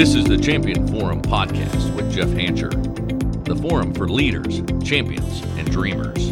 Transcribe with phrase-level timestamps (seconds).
[0.00, 2.70] This is the Champion Forum podcast with Jeff Hancher,
[3.44, 6.30] the forum for leaders, champions, and dreamers.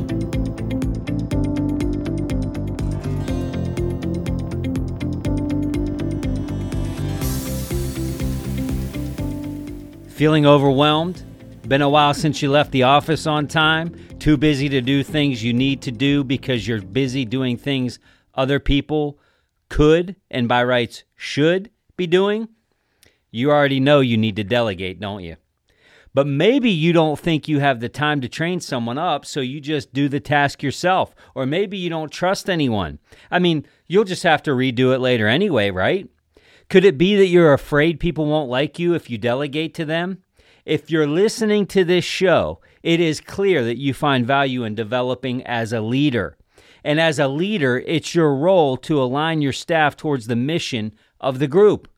[10.14, 11.22] Feeling overwhelmed?
[11.68, 13.94] Been a while since you left the office on time?
[14.18, 17.98] Too busy to do things you need to do because you're busy doing things
[18.34, 19.18] other people
[19.68, 22.48] could and by rights should be doing?
[23.30, 25.36] You already know you need to delegate, don't you?
[26.14, 29.60] But maybe you don't think you have the time to train someone up, so you
[29.60, 31.14] just do the task yourself.
[31.34, 32.98] Or maybe you don't trust anyone.
[33.30, 36.08] I mean, you'll just have to redo it later anyway, right?
[36.68, 40.22] Could it be that you're afraid people won't like you if you delegate to them?
[40.64, 45.46] If you're listening to this show, it is clear that you find value in developing
[45.46, 46.36] as a leader.
[46.84, 51.38] And as a leader, it's your role to align your staff towards the mission of
[51.38, 51.88] the group.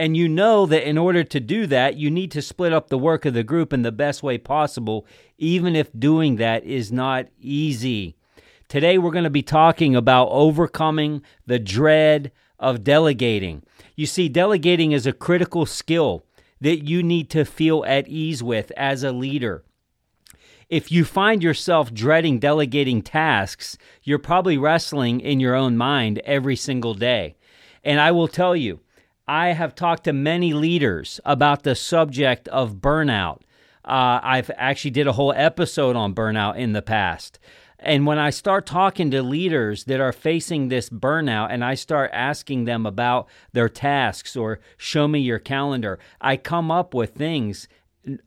[0.00, 2.96] And you know that in order to do that, you need to split up the
[2.96, 5.06] work of the group in the best way possible,
[5.36, 8.16] even if doing that is not easy.
[8.66, 13.62] Today, we're going to be talking about overcoming the dread of delegating.
[13.94, 16.24] You see, delegating is a critical skill
[16.62, 19.64] that you need to feel at ease with as a leader.
[20.70, 26.56] If you find yourself dreading delegating tasks, you're probably wrestling in your own mind every
[26.56, 27.36] single day.
[27.84, 28.80] And I will tell you,
[29.30, 33.42] I have talked to many leaders about the subject of burnout.
[33.84, 37.38] Uh, I've actually did a whole episode on burnout in the past.
[37.78, 42.10] And when I start talking to leaders that are facing this burnout and I start
[42.12, 47.68] asking them about their tasks or show me your calendar, I come up with things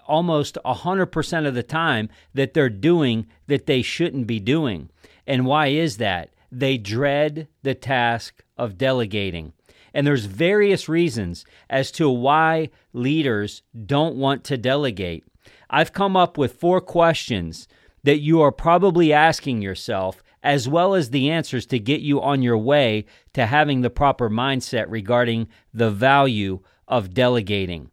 [0.08, 4.90] almost 100% of the time that they're doing that they shouldn't be doing.
[5.28, 6.30] And why is that?
[6.50, 9.52] They dread the task of delegating.
[9.94, 15.23] And there's various reasons as to why leaders don't want to delegate.
[15.70, 17.67] I've come up with four questions
[18.03, 22.42] that you are probably asking yourself, as well as the answers to get you on
[22.42, 27.89] your way to having the proper mindset regarding the value of delegating.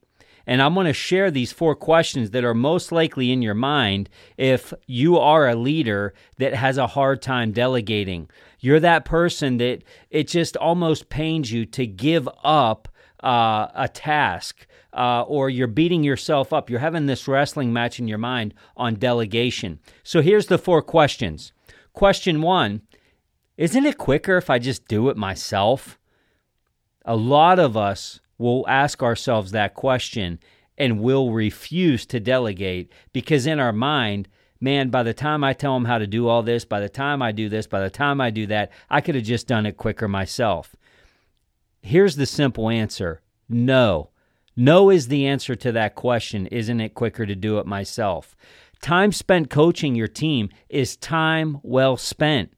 [0.50, 4.10] And I'm going to share these four questions that are most likely in your mind
[4.36, 8.28] if you are a leader that has a hard time delegating.
[8.58, 12.88] You're that person that it just almost pains you to give up
[13.22, 14.66] uh, a task.
[14.92, 16.68] Uh, or you're beating yourself up.
[16.68, 19.78] You're having this wrestling match in your mind on delegation.
[20.02, 21.52] So here's the four questions.
[21.92, 22.82] Question one
[23.56, 25.96] Isn't it quicker if I just do it myself?
[27.04, 30.38] A lot of us will ask ourselves that question
[30.78, 34.26] and will refuse to delegate because in our mind,
[34.60, 37.20] man, by the time I tell them how to do all this, by the time
[37.20, 39.76] I do this, by the time I do that, I could have just done it
[39.76, 40.74] quicker myself.
[41.82, 44.10] Here's the simple answer no.
[44.56, 46.46] No is the answer to that question.
[46.46, 48.36] Isn't it quicker to do it myself?
[48.80, 52.52] Time spent coaching your team is time well spent,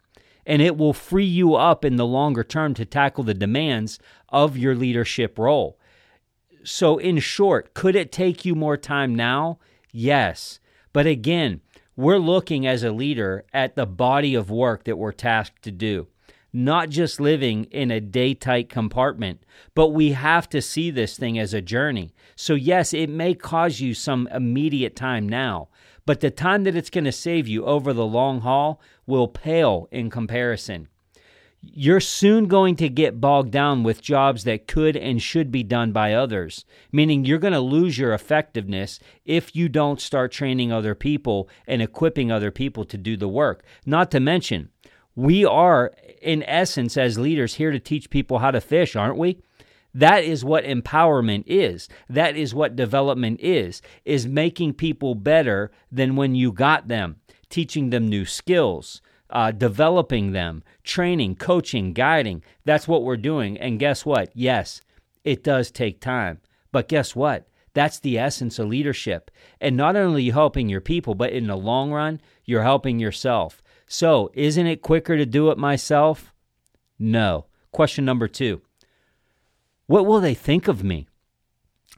[0.46, 3.98] and it will free you up in the longer term to tackle the demands
[4.32, 5.78] of your leadership role.
[6.64, 9.58] So, in short, could it take you more time now?
[9.90, 10.60] Yes.
[10.92, 11.60] But again,
[11.96, 16.08] we're looking as a leader at the body of work that we're tasked to do
[16.52, 19.42] not just living in a day tight compartment,
[19.74, 22.12] but we have to see this thing as a journey.
[22.36, 25.68] So, yes, it may cause you some immediate time now,
[26.04, 29.88] but the time that it's going to save you over the long haul will pale
[29.90, 30.88] in comparison.
[31.64, 35.92] You're soon going to get bogged down with jobs that could and should be done
[35.92, 40.96] by others, meaning you're going to lose your effectiveness if you don't start training other
[40.96, 43.62] people and equipping other people to do the work.
[43.86, 44.70] Not to mention,
[45.14, 49.38] we are, in essence, as leaders, here to teach people how to fish, aren't we?
[49.94, 51.88] That is what empowerment is.
[52.08, 57.16] That is what development is, is making people better than when you got them,
[57.50, 59.00] teaching them new skills,
[59.32, 62.44] uh, developing them, training, coaching, guiding.
[62.64, 63.58] That's what we're doing.
[63.58, 64.30] And guess what?
[64.34, 64.82] Yes,
[65.24, 66.40] it does take time.
[66.70, 67.48] But guess what?
[67.74, 69.30] That's the essence of leadership.
[69.60, 73.62] And not only you helping your people, but in the long run, you're helping yourself.
[73.86, 76.32] So, isn't it quicker to do it myself?
[76.98, 77.46] No.
[77.72, 78.60] Question number two
[79.86, 81.08] What will they think of me?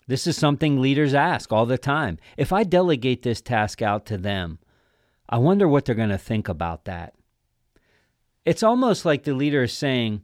[0.06, 2.18] This is something leaders ask all the time.
[2.36, 4.58] If I delegate this task out to them,
[5.28, 7.14] I wonder what they're going to think about that.
[8.44, 10.22] It's almost like the leader is saying,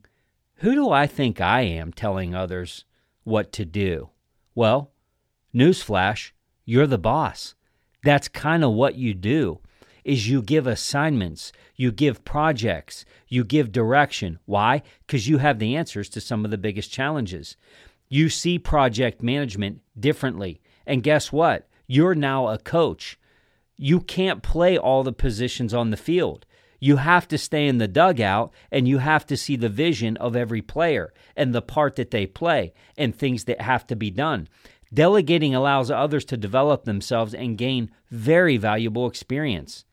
[0.57, 2.85] Who do I think I am telling others
[3.25, 4.11] what to do?
[4.55, 4.93] Well,
[5.55, 6.33] newsflash,
[6.65, 7.55] you're the boss.
[8.05, 9.61] That's kind of what you do
[10.05, 14.39] is you give assignments, you give projects, you give direction.
[14.47, 14.83] Why?
[15.07, 17.57] Because you have the answers to some of the biggest challenges.
[18.09, 20.61] You see project management differently.
[20.87, 21.69] And guess what?
[21.87, 23.19] You're now a coach.
[23.77, 26.47] You can't play all the positions on the field.
[26.81, 30.35] You have to stay in the dugout and you have to see the vision of
[30.35, 34.49] every player and the part that they play and things that have to be done.
[34.93, 39.85] Delegating allows others to develop themselves and gain very valuable experience.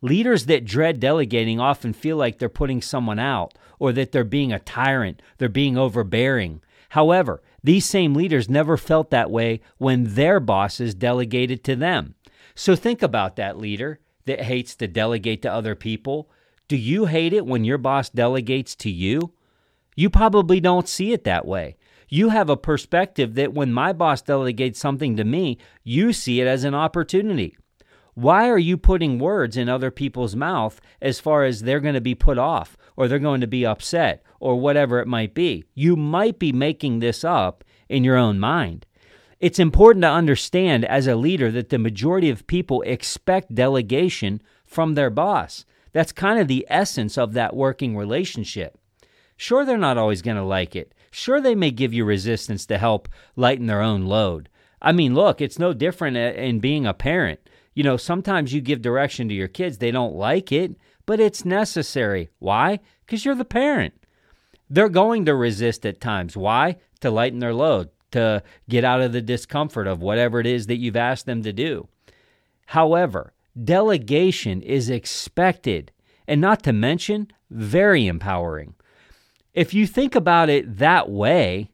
[0.00, 4.52] Leaders that dread delegating often feel like they're putting someone out or that they're being
[4.52, 6.62] a tyrant, they're being overbearing.
[6.90, 12.14] However, these same leaders never felt that way when their bosses delegated to them.
[12.54, 16.30] So think about that leader that hates to delegate to other people?
[16.68, 19.32] Do you hate it when your boss delegates to you?
[19.96, 21.76] You probably don't see it that way.
[22.08, 26.46] You have a perspective that when my boss delegates something to me, you see it
[26.46, 27.56] as an opportunity.
[28.14, 32.00] Why are you putting words in other people's mouth as far as they're going to
[32.00, 35.64] be put off or they're going to be upset or whatever it might be?
[35.74, 38.86] You might be making this up in your own mind.
[39.44, 44.94] It's important to understand as a leader that the majority of people expect delegation from
[44.94, 45.66] their boss.
[45.92, 48.78] That's kind of the essence of that working relationship.
[49.36, 50.94] Sure, they're not always going to like it.
[51.10, 53.06] Sure, they may give you resistance to help
[53.36, 54.48] lighten their own load.
[54.80, 57.50] I mean, look, it's no different uh, in being a parent.
[57.74, 60.74] You know, sometimes you give direction to your kids, they don't like it,
[61.04, 62.30] but it's necessary.
[62.38, 62.80] Why?
[63.04, 63.92] Because you're the parent.
[64.70, 66.34] They're going to resist at times.
[66.34, 66.78] Why?
[67.00, 70.78] To lighten their load to get out of the discomfort of whatever it is that
[70.78, 71.86] you've asked them to do.
[72.66, 73.32] However,
[73.62, 75.92] delegation is expected
[76.26, 78.74] and not to mention very empowering.
[79.52, 81.70] If you think about it that way,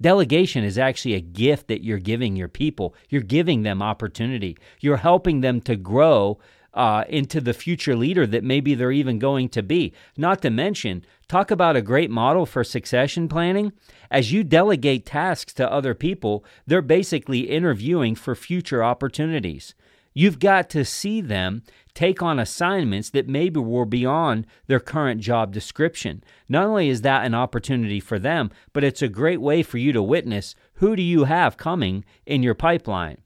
[0.00, 2.94] delegation is actually a gift that you're giving your people.
[3.08, 4.56] You're giving them opportunity.
[4.80, 6.38] You're helping them to grow
[6.74, 9.94] uh, into the future leader that maybe they're even going to be.
[10.16, 13.72] Not to mention, talk about a great model for succession planning.
[14.10, 19.74] As you delegate tasks to other people, they're basically interviewing for future opportunities.
[20.12, 21.62] You've got to see them
[21.92, 26.22] take on assignments that maybe were beyond their current job description.
[26.48, 29.92] Not only is that an opportunity for them, but it's a great way for you
[29.92, 33.18] to witness who do you have coming in your pipeline.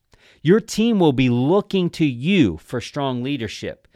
[0.42, 3.88] Your team will be looking to you for strong leadership.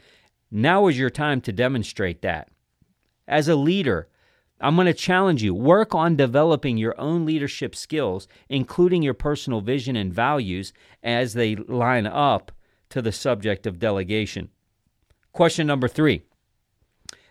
[0.51, 2.49] Now is your time to demonstrate that.
[3.27, 4.09] As a leader,
[4.59, 5.53] I'm going to challenge you.
[5.53, 11.55] Work on developing your own leadership skills, including your personal vision and values as they
[11.55, 12.51] line up
[12.89, 14.49] to the subject of delegation.
[15.31, 16.23] Question number three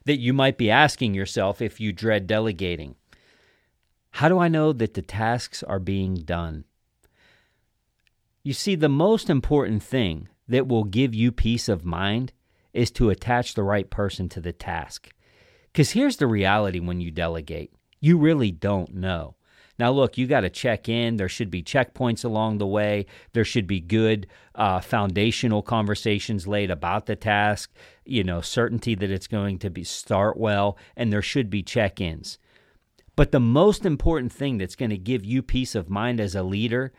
[0.04, 2.96] that you might be asking yourself if you dread delegating
[4.10, 6.64] How do I know that the tasks are being done?
[8.42, 12.32] You see, the most important thing that will give you peace of mind
[12.72, 15.10] is to attach the right person to the task.
[15.72, 19.36] Because here's the reality when you delegate you really don't know.
[19.78, 21.16] Now, look, you got to check in.
[21.16, 23.06] There should be checkpoints along the way.
[23.32, 27.72] There should be good uh, foundational conversations laid about the task,
[28.04, 32.00] you know, certainty that it's going to be start well, and there should be check
[32.00, 32.38] ins.
[33.14, 36.42] But the most important thing that's going to give you peace of mind as a
[36.42, 36.92] leader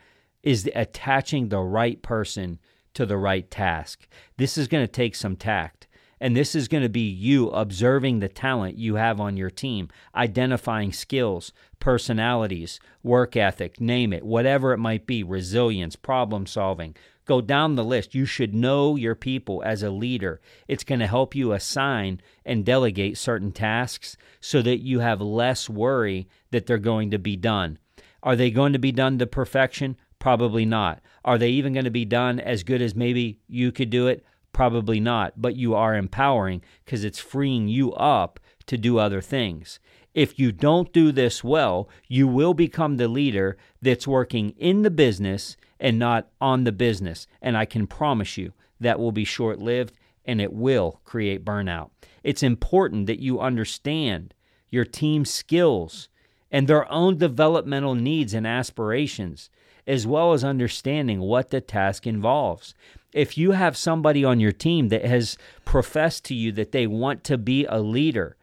[0.44, 2.60] is attaching the right person
[2.92, 4.06] to the right task.
[4.36, 5.88] This is going to take some tact.
[6.20, 9.88] And this is going to be you observing the talent you have on your team,
[10.14, 16.94] identifying skills, personalities, work ethic, name it, whatever it might be, resilience, problem solving.
[17.26, 18.14] Go down the list.
[18.14, 20.40] You should know your people as a leader.
[20.68, 25.68] It's going to help you assign and delegate certain tasks so that you have less
[25.68, 27.78] worry that they're going to be done.
[28.22, 29.96] Are they going to be done to perfection?
[30.24, 31.02] Probably not.
[31.22, 34.24] Are they even going to be done as good as maybe you could do it?
[34.54, 35.34] Probably not.
[35.36, 39.80] But you are empowering because it's freeing you up to do other things.
[40.14, 44.90] If you don't do this well, you will become the leader that's working in the
[44.90, 47.26] business and not on the business.
[47.42, 49.92] And I can promise you that will be short lived
[50.24, 51.90] and it will create burnout.
[52.22, 54.32] It's important that you understand
[54.70, 56.08] your team's skills
[56.50, 59.50] and their own developmental needs and aspirations
[59.86, 62.74] as well as understanding what the task involves.
[63.12, 67.22] If you have somebody on your team that has professed to you that they want
[67.24, 68.36] to be a leader,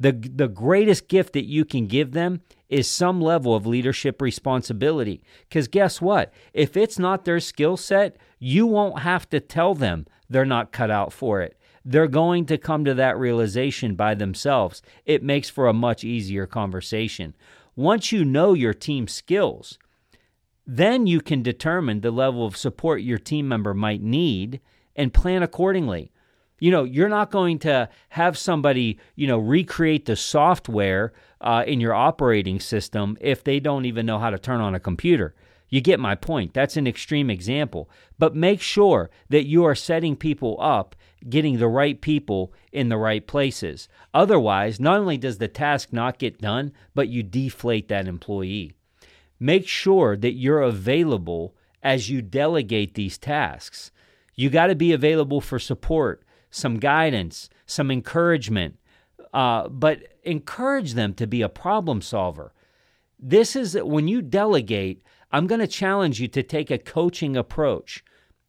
[0.00, 5.22] the, the greatest gift that you can give them is some level of leadership responsibility.
[5.48, 6.32] Because guess what?
[6.52, 10.90] If it's not their skill set, you won't have to tell them they're not cut
[10.90, 11.56] out for it.
[11.84, 14.82] They're going to come to that realization by themselves.
[15.04, 17.34] It makes for a much easier conversation.
[17.76, 19.78] Once you know your team skills,
[20.66, 24.60] then you can determine the level of support your team member might need
[24.96, 26.10] and plan accordingly.
[26.58, 31.80] You know, you're not going to have somebody, you know, recreate the software uh, in
[31.80, 35.34] your operating system if they don't even know how to turn on a computer.
[35.68, 36.54] You get my point.
[36.54, 37.90] That's an extreme example.
[38.18, 40.94] But make sure that you are setting people up,
[41.28, 43.88] getting the right people in the right places.
[44.14, 48.72] Otherwise, not only does the task not get done, but you deflate that employee.
[49.38, 53.90] Make sure that you're available as you delegate these tasks.
[54.34, 58.78] You got to be available for support, some guidance, some encouragement,
[59.32, 62.52] uh, but encourage them to be a problem solver.
[63.18, 68.04] This is when you delegate, I'm going to challenge you to take a coaching approach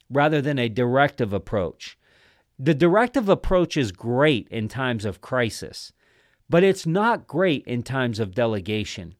[0.09, 1.97] rather than a directive approach.
[2.57, 5.91] The directive approach is great in times of crisis,
[6.49, 9.15] but it's not great in times of delegation.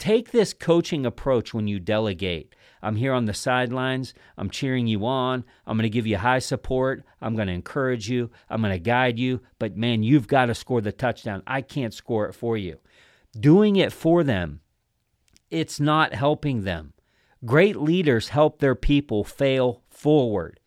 [0.00, 2.56] Take this coaching approach when you delegate.
[2.82, 4.12] I'm here on the sidelines.
[4.36, 5.44] I'm cheering you on.
[5.64, 7.04] I'm going to give you high support.
[7.20, 8.32] I'm going to encourage you.
[8.48, 9.42] I'm going to guide you.
[9.60, 11.44] But man, you've got to score the touchdown.
[11.46, 12.78] I can't score it for you.
[13.38, 14.60] Doing it for them
[15.50, 16.92] it's not helping them.
[17.44, 20.60] Great leaders help their people fail forward.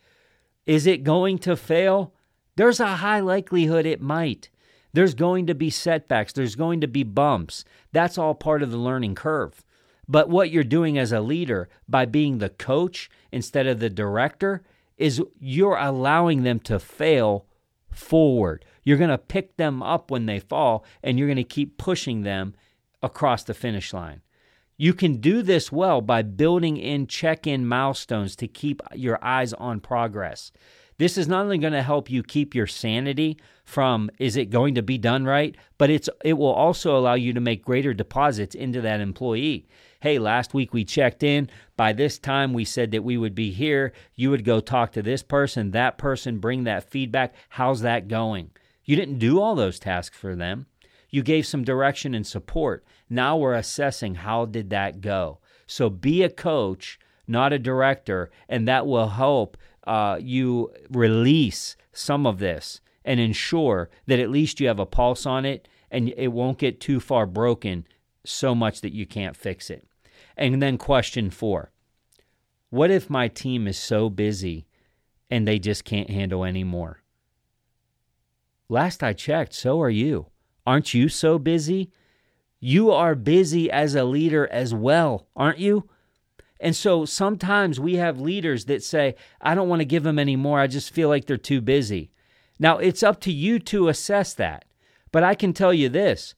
[0.65, 2.13] Is it going to fail?
[2.55, 4.49] There's a high likelihood it might.
[4.93, 7.65] There's going to be setbacks, there's going to be bumps.
[7.91, 9.63] That's all part of the learning curve.
[10.07, 14.63] But what you're doing as a leader by being the coach instead of the director
[14.97, 17.45] is you're allowing them to fail
[17.89, 18.65] forward.
[18.83, 22.23] You're going to pick them up when they fall and you're going to keep pushing
[22.23, 22.53] them
[23.01, 24.21] across the finish line.
[24.77, 29.53] You can do this well by building in check in milestones to keep your eyes
[29.53, 30.51] on progress.
[30.97, 34.75] This is not only going to help you keep your sanity from is it going
[34.75, 38.55] to be done right, but it's it will also allow you to make greater deposits
[38.55, 39.67] into that employee.
[40.01, 41.49] Hey, last week we checked in.
[41.77, 43.93] By this time we said that we would be here.
[44.15, 47.33] You would go talk to this person, that person, bring that feedback.
[47.49, 48.51] How's that going?
[48.83, 50.67] You didn't do all those tasks for them.
[51.09, 52.83] You gave some direction and support.
[53.09, 55.39] Now we're assessing how did that go.
[55.67, 62.25] So be a coach, not a director, and that will help uh, you release some
[62.25, 66.29] of this and ensure that at least you have a pulse on it and it
[66.29, 67.85] won't get too far broken
[68.25, 69.85] so much that you can't fix it.
[70.37, 71.71] And then question four
[72.69, 74.65] What if my team is so busy
[75.29, 77.01] and they just can't handle anymore?
[78.69, 80.27] Last I checked, so are you.
[80.65, 81.91] Aren't you so busy?
[82.59, 85.89] You are busy as a leader as well, aren't you?
[86.63, 90.37] And so sometimes we have leaders that say, I don't want to give them any
[90.37, 90.59] more.
[90.59, 92.09] I just feel like they're too busy.
[92.57, 94.63] Now, it's up to you to assess that.
[95.11, 96.33] But I can tell you this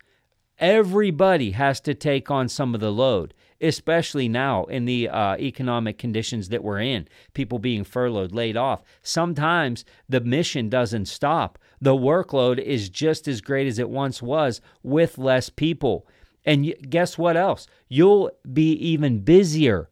[0.57, 5.97] everybody has to take on some of the load, especially now in the uh, economic
[5.97, 8.81] conditions that we're in, people being furloughed, laid off.
[9.03, 14.59] Sometimes the mission doesn't stop the workload is just as great as it once was
[14.81, 16.07] with less people.
[16.45, 17.67] And guess what else?
[17.87, 19.89] You'll be even busier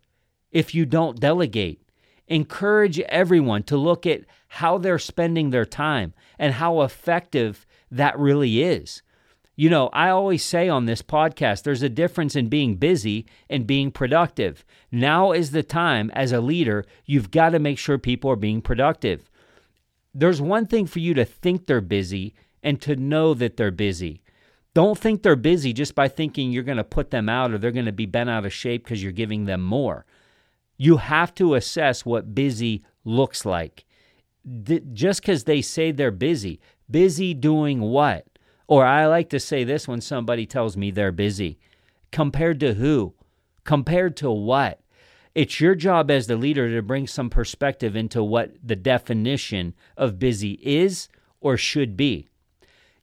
[0.53, 1.81] if you don't delegate.
[2.27, 8.63] Encourage everyone to look at how they're spending their time and how effective that really
[8.63, 9.01] is.
[9.57, 13.67] You know, I always say on this podcast, there's a difference in being busy and
[13.67, 14.63] being productive.
[14.89, 18.61] Now is the time as a leader, you've got to make sure people are being
[18.61, 19.29] productive
[20.13, 24.21] there's one thing for you to think they're busy and to know that they're busy.
[24.73, 27.71] Don't think they're busy just by thinking you're going to put them out or they're
[27.71, 30.05] going to be bent out of shape because you're giving them more.
[30.77, 33.85] You have to assess what busy looks like.
[34.93, 38.27] just because they say they're busy, busy doing what?
[38.67, 41.59] Or I like to say this when somebody tells me they're busy.
[42.11, 43.13] Compared to who?
[43.63, 44.81] Compared to what?
[45.35, 50.19] It's your job as the leader to bring some perspective into what the definition of
[50.19, 51.07] busy is
[51.41, 52.27] or should be.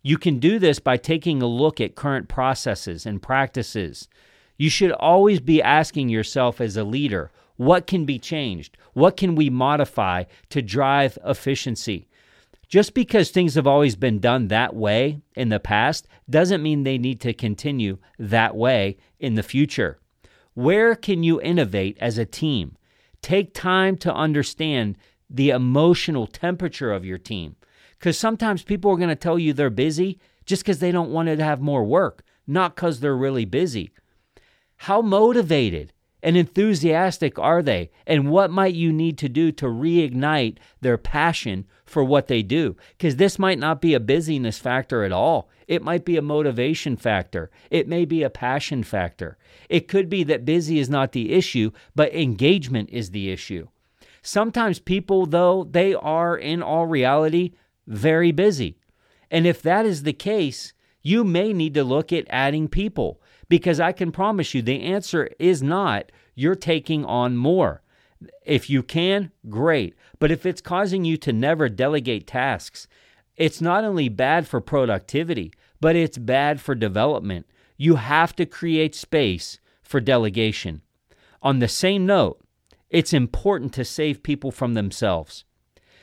[0.02, 4.08] You can do this by taking a look at current processes and practices.
[4.56, 8.78] You should always be asking yourself as a leader what can be changed?
[8.94, 12.08] What can we modify to drive efficiency?
[12.68, 16.96] Just because things have always been done that way in the past doesn't mean they
[16.96, 19.98] need to continue that way in the future.
[20.54, 22.78] Where can you innovate as a team?
[23.20, 24.96] Take time to understand
[25.28, 27.56] the emotional temperature of your team.
[27.98, 31.28] Because sometimes people are going to tell you they're busy just because they don't want
[31.28, 33.92] to have more work, not because they're really busy.
[34.78, 37.90] How motivated and enthusiastic are they?
[38.06, 42.76] And what might you need to do to reignite their passion for what they do?
[42.96, 45.48] Because this might not be a busyness factor at all.
[45.66, 47.50] It might be a motivation factor.
[47.70, 49.38] It may be a passion factor.
[49.68, 53.68] It could be that busy is not the issue, but engagement is the issue.
[54.22, 57.52] Sometimes people, though, they are in all reality
[57.86, 58.76] very busy.
[59.30, 60.72] And if that is the case,
[61.02, 65.28] you may need to look at adding people because I can promise you the answer
[65.38, 67.82] is not you're taking on more.
[68.46, 69.94] If you can, great.
[70.18, 72.86] But if it's causing you to never delegate tasks,
[73.36, 77.46] it's not only bad for productivity, but it's bad for development.
[77.76, 80.82] You have to create space for delegation.
[81.42, 82.40] On the same note,
[82.88, 85.44] it's important to save people from themselves.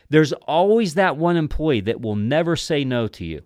[0.10, 3.44] There's always that one employee that will never say no to you.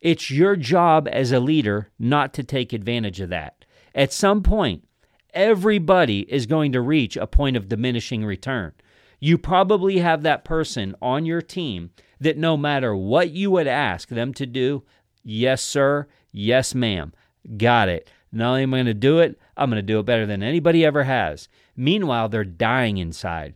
[0.00, 3.64] It's your job as a leader not to take advantage of that.
[3.94, 4.86] At some point,
[5.34, 8.72] everybody is going to reach a point of diminishing return.
[9.20, 11.90] You probably have that person on your team
[12.20, 14.84] that no matter what you would ask them to do,
[15.24, 17.12] yes, sir, yes, ma'am,
[17.56, 18.08] got it.
[18.30, 20.42] Not only am I going to do it, I'm going to do it better than
[20.42, 21.48] anybody ever has.
[21.76, 23.54] Meanwhile, they're dying inside.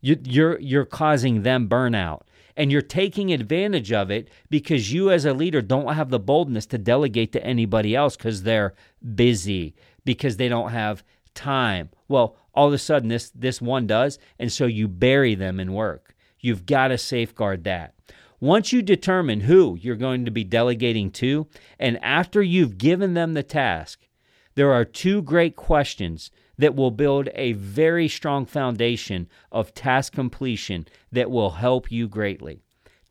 [0.00, 2.22] You, you're you're causing them burnout,
[2.56, 6.66] and you're taking advantage of it because you, as a leader, don't have the boldness
[6.66, 8.74] to delegate to anybody else because they're
[9.14, 11.02] busy, because they don't have
[11.34, 11.90] time.
[12.08, 15.72] Well, all of a sudden, this this one does, and so you bury them in
[15.72, 16.14] work.
[16.38, 17.94] You've got to safeguard that.
[18.40, 21.46] Once you determine who you're going to be delegating to,
[21.78, 24.06] and after you've given them the task,
[24.54, 30.86] there are two great questions that will build a very strong foundation of task completion
[31.10, 32.62] that will help you greatly.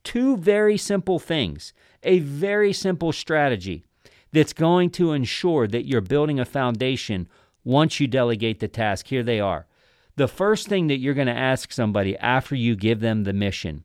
[0.03, 1.73] Two very simple things,
[2.03, 3.83] a very simple strategy
[4.31, 7.27] that's going to ensure that you're building a foundation
[7.63, 9.07] once you delegate the task.
[9.07, 9.67] Here they are.
[10.15, 13.83] The first thing that you're going to ask somebody after you give them the mission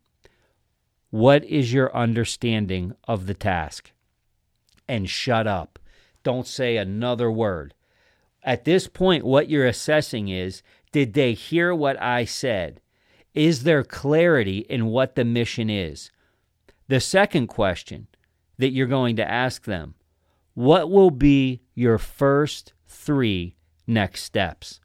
[1.10, 3.92] what is your understanding of the task?
[4.86, 5.78] And shut up.
[6.28, 7.72] Don't say another word.
[8.42, 12.82] At this point, what you're assessing is did they hear what I said?
[13.32, 16.10] Is there clarity in what the mission is?
[16.88, 18.08] The second question
[18.58, 19.94] that you're going to ask them
[20.52, 24.80] what will be your first three next steps?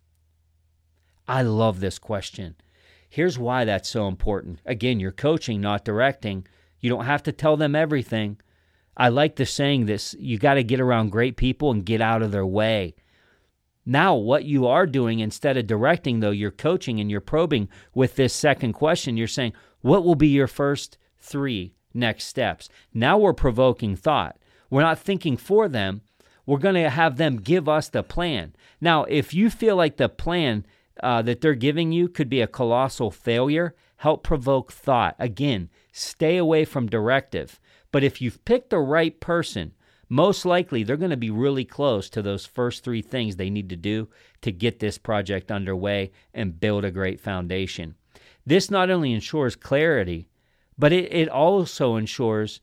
[1.28, 2.56] I love this question.
[3.10, 4.62] Here's why that's so important.
[4.66, 6.48] Again, you're coaching, not directing.
[6.80, 8.38] You don't have to tell them everything.
[8.96, 12.22] I like the saying this you got to get around great people and get out
[12.22, 12.96] of their way.
[13.86, 18.16] Now, what you are doing instead of directing, though, you're coaching and you're probing with
[18.16, 19.18] this second question.
[19.18, 22.70] You're saying, What will be your first three next steps?
[22.94, 24.38] Now we're provoking thought.
[24.70, 26.02] We're not thinking for them.
[26.46, 28.56] We're going to have them give us the plan.
[28.82, 30.66] Now, if you feel like the plan
[31.02, 35.16] uh, that they're giving you could be a colossal failure, help provoke thought.
[35.20, 37.60] Again, stay away from directive.
[37.94, 39.72] But if you've picked the right person,
[40.10, 43.70] most likely they're going to be really close to those first three things they need
[43.70, 44.10] to do
[44.42, 47.94] to get this project underway and build a great foundation.
[48.48, 50.28] This not only ensures clarity,
[50.76, 52.60] but it, it also ensures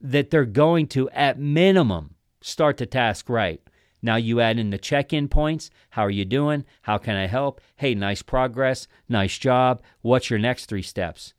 [0.00, 3.60] that they're going to, at minimum, start the task right.
[4.00, 5.70] Now you add in the check in points.
[5.90, 6.64] How are you doing?
[6.82, 7.60] How can I help?
[7.74, 8.86] Hey, nice progress.
[9.08, 9.82] Nice job.
[10.00, 11.34] What's your next three steps?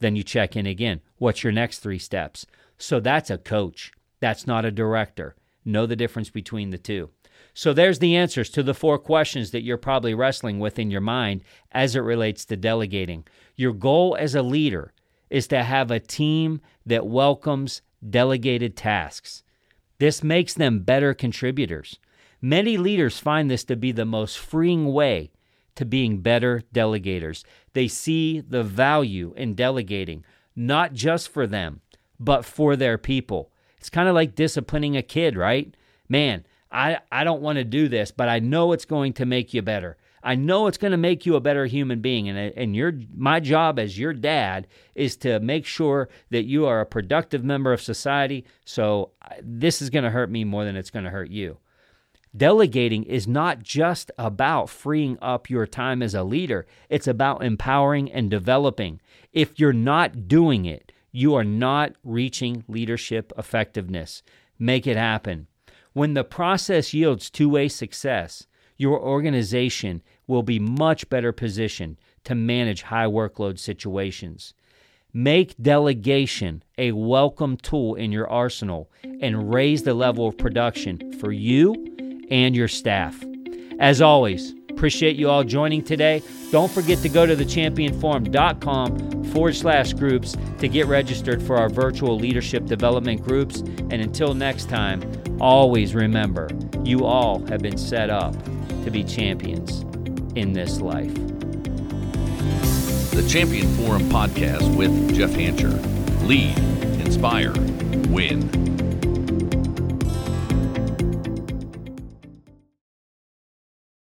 [0.00, 1.00] Then you check in again.
[1.18, 2.46] What's your next three steps?
[2.78, 3.92] So that's a coach.
[4.20, 5.36] That's not a director.
[5.64, 7.10] Know the difference between the two.
[7.52, 11.00] So there's the answers to the four questions that you're probably wrestling with in your
[11.00, 13.24] mind as it relates to delegating.
[13.56, 14.92] Your goal as a leader
[15.30, 19.42] is to have a team that welcomes delegated tasks.
[19.98, 21.98] This makes them better contributors.
[22.42, 25.30] Many leaders find this to be the most freeing way
[25.76, 27.44] to being better delegators.
[27.72, 31.80] They see the value in delegating, not just for them,
[32.18, 33.50] but for their people.
[33.78, 35.76] It's kind of like disciplining a kid, right?
[36.08, 39.54] Man, I, I don't want to do this, but I know it's going to make
[39.54, 39.96] you better.
[40.24, 42.28] I know it's going to make you a better human being.
[42.30, 46.80] And, and your, my job as your dad is to make sure that you are
[46.80, 48.46] a productive member of society.
[48.64, 51.58] So uh, this is going to hurt me more than it's going to hurt you.
[52.36, 58.10] Delegating is not just about freeing up your time as a leader, it's about empowering
[58.10, 59.00] and developing.
[59.32, 64.24] If you're not doing it, you are not reaching leadership effectiveness.
[64.58, 65.46] Make it happen.
[65.92, 72.34] When the process yields two way success, your organization will be much better positioned to
[72.34, 74.54] manage high workload situations.
[75.12, 81.30] Make delegation a welcome tool in your arsenal and raise the level of production for
[81.30, 81.93] you
[82.30, 83.22] and your staff.
[83.78, 86.20] As always, Appreciate you all joining today.
[86.50, 92.18] Don't forget to go to thechampionforum.com forward slash groups to get registered for our virtual
[92.18, 93.60] leadership development groups.
[93.60, 95.00] And until next time,
[95.40, 96.48] always remember
[96.82, 98.34] you all have been set up
[98.84, 99.82] to be champions
[100.36, 101.14] in this life.
[103.12, 105.72] The Champion Forum podcast with Jeff Hancher.
[106.26, 106.58] Lead,
[107.00, 107.52] inspire,
[108.08, 108.73] win.